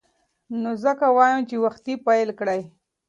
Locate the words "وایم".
1.17-1.41